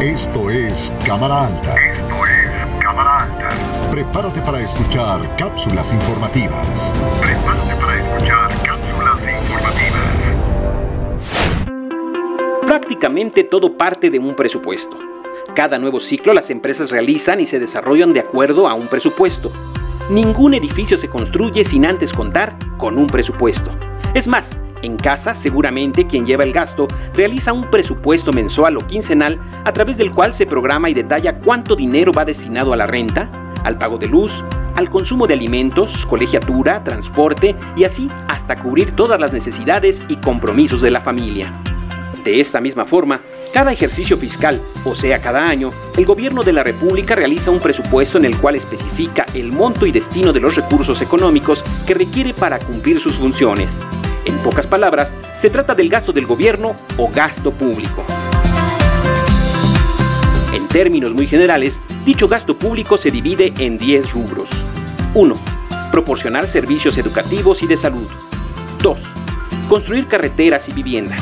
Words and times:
Esto 0.00 0.48
es 0.48 0.94
Cámara 1.04 1.48
Alta. 1.48 1.74
Esto 1.74 2.14
es 2.24 2.82
Cámara 2.82 3.18
Alta. 3.18 3.50
Prepárate 3.90 4.40
para 4.40 4.58
escuchar 4.58 5.20
cápsulas 5.36 5.92
informativas. 5.92 6.90
Prepárate 7.20 7.74
para 7.74 7.98
escuchar 7.98 8.48
cápsulas 8.64 9.18
informativas. 9.20 10.00
Prácticamente 12.64 13.44
todo 13.44 13.76
parte 13.76 14.08
de 14.08 14.18
un 14.18 14.34
presupuesto. 14.34 14.96
Cada 15.54 15.78
nuevo 15.78 16.00
ciclo 16.00 16.32
las 16.32 16.48
empresas 16.48 16.90
realizan 16.90 17.42
y 17.42 17.46
se 17.46 17.58
desarrollan 17.58 18.14
de 18.14 18.20
acuerdo 18.20 18.70
a 18.70 18.72
un 18.72 18.86
presupuesto. 18.86 19.52
Ningún 20.08 20.54
edificio 20.54 20.96
se 20.96 21.10
construye 21.10 21.62
sin 21.62 21.84
antes 21.84 22.14
contar 22.14 22.56
con 22.78 22.96
un 22.96 23.06
presupuesto. 23.06 23.70
Es 24.14 24.26
más, 24.26 24.56
en 24.82 24.96
casa, 24.96 25.34
seguramente 25.34 26.06
quien 26.06 26.24
lleva 26.24 26.44
el 26.44 26.52
gasto 26.52 26.88
realiza 27.14 27.52
un 27.52 27.70
presupuesto 27.70 28.32
mensual 28.32 28.76
o 28.76 28.86
quincenal 28.86 29.38
a 29.64 29.72
través 29.72 29.98
del 29.98 30.10
cual 30.12 30.34
se 30.34 30.46
programa 30.46 30.90
y 30.90 30.94
detalla 30.94 31.38
cuánto 31.38 31.76
dinero 31.76 32.12
va 32.12 32.24
destinado 32.24 32.72
a 32.72 32.76
la 32.76 32.86
renta, 32.86 33.28
al 33.64 33.78
pago 33.78 33.98
de 33.98 34.08
luz, 34.08 34.44
al 34.76 34.90
consumo 34.90 35.26
de 35.26 35.34
alimentos, 35.34 36.06
colegiatura, 36.06 36.82
transporte 36.84 37.54
y 37.76 37.84
así 37.84 38.10
hasta 38.28 38.56
cubrir 38.56 38.96
todas 38.96 39.20
las 39.20 39.32
necesidades 39.32 40.02
y 40.08 40.16
compromisos 40.16 40.80
de 40.80 40.90
la 40.90 41.00
familia. 41.00 41.52
De 42.24 42.40
esta 42.40 42.60
misma 42.60 42.84
forma, 42.84 43.20
cada 43.52 43.72
ejercicio 43.72 44.16
fiscal, 44.16 44.60
o 44.84 44.94
sea, 44.94 45.20
cada 45.20 45.46
año, 45.46 45.70
el 45.96 46.04
gobierno 46.04 46.42
de 46.42 46.52
la 46.52 46.62
República 46.62 47.14
realiza 47.14 47.50
un 47.50 47.60
presupuesto 47.60 48.18
en 48.18 48.26
el 48.26 48.36
cual 48.36 48.56
especifica 48.56 49.26
el 49.34 49.52
monto 49.52 49.86
y 49.86 49.92
destino 49.92 50.32
de 50.32 50.40
los 50.40 50.54
recursos 50.54 51.00
económicos 51.00 51.64
que 51.86 51.94
requiere 51.94 52.34
para 52.34 52.58
cumplir 52.58 53.00
sus 53.00 53.14
funciones. 53.14 53.82
En 54.24 54.38
pocas 54.38 54.66
palabras, 54.66 55.16
se 55.36 55.50
trata 55.50 55.74
del 55.74 55.88
gasto 55.88 56.12
del 56.12 56.26
gobierno 56.26 56.76
o 56.96 57.10
gasto 57.10 57.52
público. 57.52 58.04
En 60.52 60.66
términos 60.68 61.14
muy 61.14 61.26
generales, 61.26 61.80
dicho 62.04 62.28
gasto 62.28 62.58
público 62.58 62.96
se 62.96 63.10
divide 63.10 63.52
en 63.58 63.78
10 63.78 64.12
rubros. 64.12 64.64
1. 65.14 65.34
Proporcionar 65.90 66.46
servicios 66.46 66.98
educativos 66.98 67.62
y 67.62 67.66
de 67.66 67.76
salud. 67.76 68.08
2. 68.82 69.14
Construir 69.68 70.06
carreteras 70.06 70.68
y 70.68 70.72
vivienda. 70.72 71.16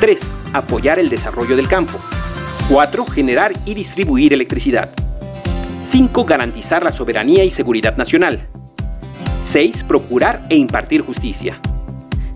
3. 0.00 0.36
Apoyar 0.52 0.98
el 0.98 1.08
desarrollo 1.08 1.56
del 1.56 1.68
campo. 1.68 1.98
4. 2.68 3.04
Generar 3.06 3.52
y 3.64 3.74
distribuir 3.74 4.32
electricidad. 4.32 4.90
5. 5.80 6.24
Garantizar 6.24 6.82
la 6.82 6.92
soberanía 6.92 7.44
y 7.44 7.50
seguridad 7.50 7.96
nacional. 7.96 8.40
6. 9.42 9.84
Procurar 9.84 10.44
e 10.50 10.56
impartir 10.56 11.02
justicia. 11.02 11.60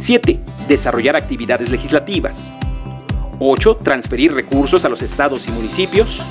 7. 0.03 0.41
Desarrollar 0.67 1.15
actividades 1.15 1.71
legislativas. 1.71 2.53
8. 3.39 3.79
Transferir 3.85 4.35
recursos 4.35 4.85
a 4.85 4.89
los 4.89 5.01
estados 5.01 5.47
y 5.47 5.53
municipios. 5.53 6.25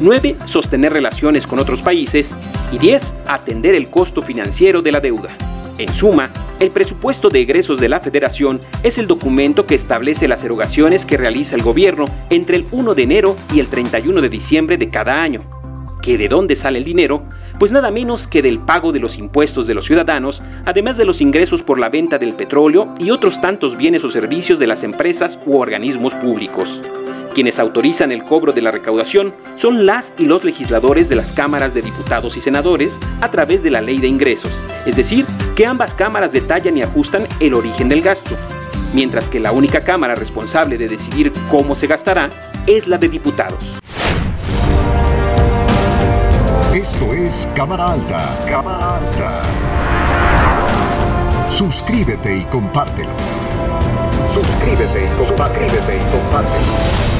9. 0.00 0.36
Sostener 0.44 0.94
relaciones 0.94 1.46
con 1.46 1.58
otros 1.58 1.82
países. 1.82 2.34
Y 2.72 2.78
10. 2.78 3.16
Atender 3.26 3.74
el 3.74 3.90
costo 3.90 4.22
financiero 4.22 4.80
de 4.80 4.92
la 4.92 5.00
deuda. 5.00 5.28
En 5.76 5.90
suma, 5.90 6.30
el 6.58 6.70
presupuesto 6.70 7.28
de 7.28 7.42
egresos 7.42 7.78
de 7.78 7.90
la 7.90 8.00
Federación 8.00 8.60
es 8.82 8.96
el 8.96 9.06
documento 9.06 9.66
que 9.66 9.74
establece 9.74 10.26
las 10.26 10.42
erogaciones 10.42 11.04
que 11.04 11.18
realiza 11.18 11.54
el 11.54 11.62
gobierno 11.62 12.06
entre 12.30 12.56
el 12.56 12.66
1 12.72 12.94
de 12.94 13.02
enero 13.02 13.36
y 13.52 13.60
el 13.60 13.68
31 13.68 14.22
de 14.22 14.28
diciembre 14.30 14.78
de 14.78 14.88
cada 14.88 15.20
año. 15.20 15.40
¿Que 16.00 16.16
de 16.16 16.28
dónde 16.28 16.56
sale 16.56 16.78
el 16.78 16.84
dinero? 16.84 17.24
Pues 17.58 17.72
nada 17.72 17.90
menos 17.90 18.28
que 18.28 18.42
del 18.42 18.60
pago 18.60 18.92
de 18.92 19.00
los 19.00 19.18
impuestos 19.18 19.66
de 19.66 19.74
los 19.74 19.86
ciudadanos, 19.86 20.42
además 20.64 20.96
de 20.96 21.04
los 21.04 21.20
ingresos 21.20 21.62
por 21.62 21.78
la 21.78 21.88
venta 21.88 22.18
del 22.18 22.34
petróleo 22.34 22.94
y 22.98 23.10
otros 23.10 23.40
tantos 23.40 23.76
bienes 23.76 24.04
o 24.04 24.10
servicios 24.10 24.58
de 24.58 24.66
las 24.66 24.84
empresas 24.84 25.38
u 25.46 25.56
organismos 25.56 26.14
públicos. 26.14 26.80
Quienes 27.34 27.58
autorizan 27.58 28.10
el 28.10 28.24
cobro 28.24 28.52
de 28.52 28.62
la 28.62 28.72
recaudación 28.72 29.34
son 29.54 29.86
las 29.86 30.12
y 30.18 30.26
los 30.26 30.44
legisladores 30.44 31.08
de 31.08 31.16
las 31.16 31.32
cámaras 31.32 31.74
de 31.74 31.82
diputados 31.82 32.36
y 32.36 32.40
senadores 32.40 32.98
a 33.20 33.30
través 33.30 33.62
de 33.62 33.70
la 33.70 33.80
ley 33.80 33.98
de 33.98 34.08
ingresos, 34.08 34.66
es 34.86 34.96
decir, 34.96 35.26
que 35.54 35.66
ambas 35.66 35.94
cámaras 35.94 36.32
detallan 36.32 36.76
y 36.76 36.82
ajustan 36.82 37.28
el 37.40 37.54
origen 37.54 37.88
del 37.88 38.02
gasto, 38.02 38.36
mientras 38.94 39.28
que 39.28 39.40
la 39.40 39.52
única 39.52 39.84
cámara 39.84 40.14
responsable 40.14 40.78
de 40.78 40.88
decidir 40.88 41.32
cómo 41.50 41.74
se 41.74 41.86
gastará 41.86 42.30
es 42.66 42.88
la 42.88 42.98
de 42.98 43.08
diputados. 43.08 43.78
Cámara 47.54 47.92
Alta. 47.92 48.38
Cámara 48.48 48.96
Alta. 48.96 49.42
Suscríbete 51.50 52.38
y 52.38 52.44
compártelo. 52.44 53.10
Suscríbete 54.32 55.04
y 55.04 55.08
compártelo. 55.18 55.66
y 55.66 56.00
compártelo. 56.10 57.17